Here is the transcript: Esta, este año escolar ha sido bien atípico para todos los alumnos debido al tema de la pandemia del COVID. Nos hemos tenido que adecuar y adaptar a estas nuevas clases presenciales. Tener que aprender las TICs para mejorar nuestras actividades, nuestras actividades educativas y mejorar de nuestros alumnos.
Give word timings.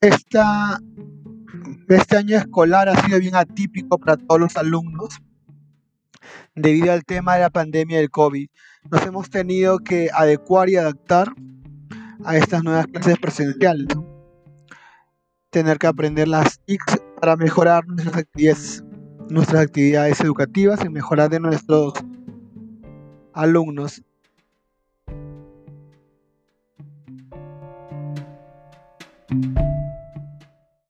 Esta, 0.00 0.78
este 1.88 2.16
año 2.16 2.36
escolar 2.36 2.88
ha 2.88 3.00
sido 3.04 3.18
bien 3.18 3.34
atípico 3.34 3.98
para 3.98 4.16
todos 4.16 4.40
los 4.40 4.56
alumnos 4.56 5.20
debido 6.54 6.92
al 6.92 7.04
tema 7.04 7.34
de 7.34 7.40
la 7.40 7.50
pandemia 7.50 7.98
del 7.98 8.10
COVID. 8.10 8.48
Nos 8.90 9.06
hemos 9.06 9.30
tenido 9.30 9.78
que 9.78 10.10
adecuar 10.12 10.68
y 10.68 10.76
adaptar 10.76 11.32
a 12.24 12.36
estas 12.36 12.62
nuevas 12.62 12.86
clases 12.86 13.18
presenciales. 13.18 13.88
Tener 15.50 15.78
que 15.78 15.86
aprender 15.86 16.28
las 16.28 16.60
TICs 16.60 17.00
para 17.20 17.36
mejorar 17.36 17.86
nuestras 17.86 18.16
actividades, 18.16 18.84
nuestras 19.30 19.62
actividades 19.62 20.20
educativas 20.20 20.84
y 20.84 20.88
mejorar 20.88 21.30
de 21.30 21.40
nuestros 21.40 21.94
alumnos. 23.32 24.02